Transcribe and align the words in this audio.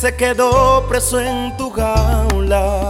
se 0.00 0.16
quedó 0.16 0.86
preso 0.88 1.20
en 1.20 1.54
tu 1.58 1.70
jaula. 1.70 2.89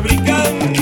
brincando 0.00 0.81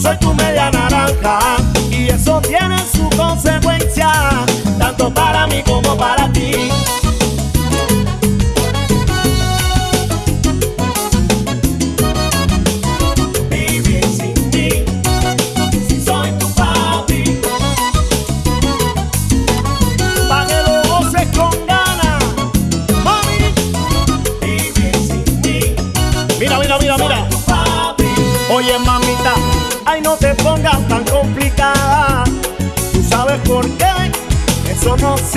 soy 0.00 0.16
tu 0.18 0.32
media 0.34 0.70
naranja 0.70 1.38
y 1.90 2.08
eso 2.08 2.40
tiene 2.40 2.78
su 2.92 3.08
consecuencia, 3.16 4.10
tanto 4.78 5.12
para 5.12 5.46
mí 5.46 5.62
como 5.64 5.96
para 5.96 6.30
ti. 6.32 6.52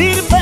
sirve 0.02 0.40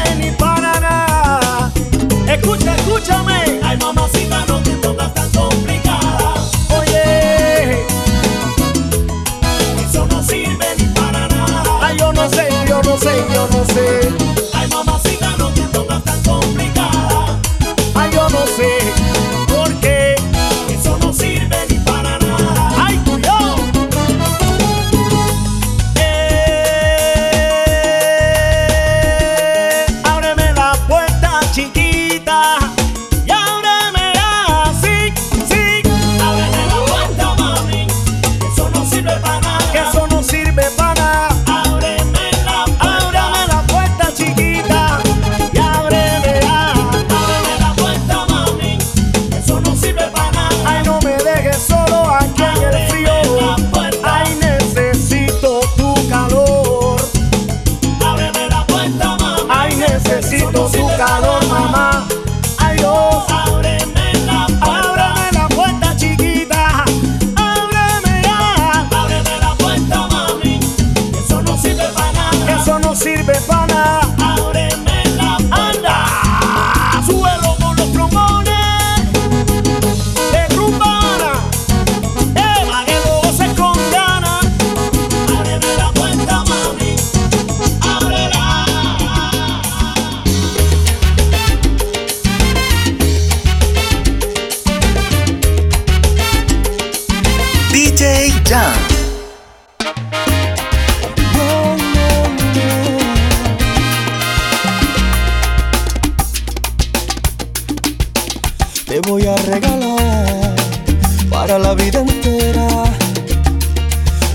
para 111.30 111.58
la 111.58 111.74
vida 111.74 112.00
entera. 112.00 112.68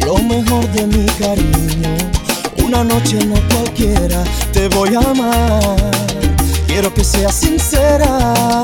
Lo 0.05 0.17
mejor 0.19 0.67
de 0.73 0.87
mi 0.87 1.07
cariño, 1.19 1.97
una 2.65 2.83
noche 2.83 3.19
no 3.25 3.37
cualquiera, 3.55 4.25
te 4.53 4.69
voy 4.69 4.95
a 4.95 5.01
amar. 5.01 5.77
Quiero 6.67 6.93
que 6.93 7.05
seas 7.05 7.35
sincera. 7.35 8.63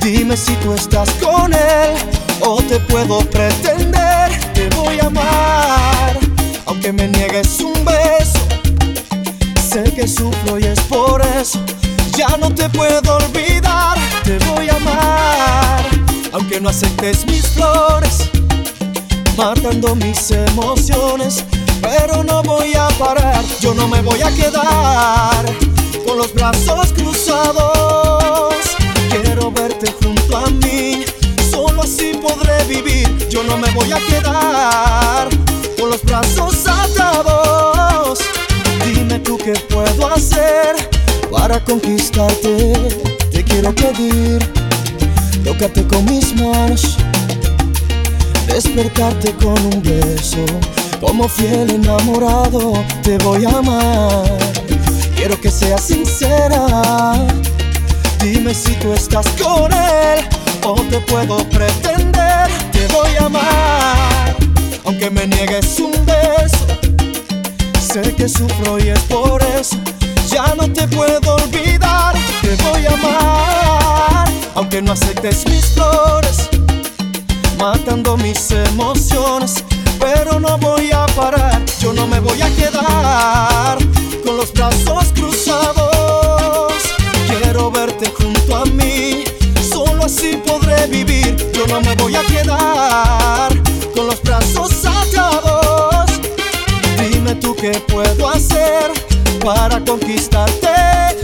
Dime 0.00 0.36
si 0.36 0.54
tú 0.56 0.72
estás 0.72 1.10
con 1.22 1.52
él 1.52 1.94
o 2.40 2.62
te 2.62 2.78
puedo 2.80 3.18
pretender. 3.30 4.30
Te 4.54 4.68
voy 4.76 4.98
a 5.00 5.06
amar, 5.06 6.18
aunque 6.66 6.92
me 6.92 7.08
niegues 7.08 7.60
un 7.60 7.84
beso. 7.84 8.38
Sé 9.70 9.82
que 9.94 10.08
sufro 10.08 10.58
y 10.58 10.64
es 10.64 10.80
por 10.80 11.20
eso. 11.40 11.60
Ya 12.16 12.36
no 12.38 12.54
te 12.54 12.68
puedo 12.68 13.16
olvidar, 13.16 13.98
te 14.24 14.38
voy 14.46 14.68
a 14.68 14.76
amar 14.76 15.83
aunque 16.34 16.60
no 16.60 16.68
aceptes 16.68 17.24
mis 17.26 17.46
flores, 17.46 18.28
matando 19.36 19.94
mis 19.94 20.32
emociones, 20.32 21.44
pero 21.80 22.24
no 22.24 22.42
voy 22.42 22.74
a 22.74 22.88
parar, 22.98 23.44
yo 23.60 23.72
no 23.72 23.86
me 23.86 24.02
voy 24.02 24.20
a 24.20 24.34
quedar 24.34 25.44
con 26.04 26.18
los 26.18 26.34
brazos 26.34 26.92
cruzados, 26.92 28.52
quiero 29.10 29.52
verte 29.52 29.94
junto 30.02 30.36
a 30.36 30.50
mí, 30.50 31.04
solo 31.48 31.82
así 31.82 32.18
podré 32.20 32.64
vivir, 32.64 33.28
yo 33.28 33.44
no 33.44 33.56
me 33.56 33.70
voy 33.70 33.92
a 33.92 34.00
quedar 34.00 35.28
con 35.78 35.88
los 35.88 36.02
brazos 36.02 36.66
atados, 36.66 38.18
dime 38.84 39.20
tú 39.20 39.38
qué 39.38 39.52
puedo 39.52 40.12
hacer 40.12 40.74
para 41.30 41.64
conquistarte, 41.64 42.72
te 43.30 43.44
quiero 43.44 43.72
pedir 43.72 44.63
Tócate 45.44 45.86
con 45.86 46.04
mis 46.06 46.34
manos, 46.36 46.96
despertarte 48.46 49.32
con 49.34 49.58
un 49.66 49.82
beso. 49.82 50.44
Como 51.00 51.28
fiel 51.28 51.70
enamorado 51.70 52.72
te 53.02 53.18
voy 53.18 53.44
a 53.44 53.58
amar. 53.58 54.24
Quiero 55.14 55.38
que 55.38 55.50
seas 55.50 55.82
sincera. 55.82 57.14
Dime 58.20 58.54
si 58.54 58.72
tú 58.76 58.94
estás 58.94 59.26
con 59.40 59.70
él 59.70 60.24
o 60.64 60.74
te 60.90 60.98
puedo 61.00 61.36
pretender. 61.50 62.48
Te 62.72 62.86
voy 62.86 63.10
a 63.20 63.26
amar, 63.26 64.36
aunque 64.84 65.10
me 65.10 65.26
niegues 65.26 65.78
un 65.78 65.92
beso. 66.06 66.66
Sé 67.80 68.14
que 68.14 68.28
sufro 68.30 68.78
y 68.78 68.88
es 68.88 69.00
por 69.00 69.42
eso. 69.42 69.76
Ya 70.30 70.54
no 70.56 70.66
te 70.72 70.88
puedo 70.88 71.36
olvidar. 71.36 72.14
Te 72.40 72.56
voy 72.64 72.86
a 72.86 72.94
amar 72.94 73.63
aunque 74.54 74.80
no 74.80 74.92
aceptes 74.92 75.44
mis 75.48 75.66
flores, 75.66 76.48
matando 77.58 78.16
mis 78.16 78.50
emociones, 78.50 79.64
pero 79.98 80.38
no 80.38 80.56
voy 80.58 80.92
a 80.92 81.06
parar, 81.06 81.60
yo 81.80 81.92
no 81.92 82.06
me 82.06 82.20
voy 82.20 82.40
a 82.40 82.48
quedar 82.54 83.78
con 84.24 84.36
los 84.36 84.52
brazos 84.52 85.12
cruzados. 85.14 86.72
Quiero 87.26 87.70
verte 87.70 88.12
junto 88.16 88.56
a 88.56 88.64
mí, 88.66 89.24
solo 89.68 90.04
así 90.04 90.40
podré 90.46 90.86
vivir, 90.86 91.36
yo 91.52 91.66
no 91.66 91.80
me 91.80 91.94
voy 91.96 92.14
a 92.14 92.24
quedar 92.24 93.52
con 93.94 94.06
los 94.06 94.22
brazos 94.22 94.84
atados. 94.84 96.10
Dime 97.10 97.34
tú 97.36 97.56
qué 97.56 97.72
puedo 97.88 98.28
hacer 98.28 98.92
para 99.42 99.84
conquistarte 99.84 101.23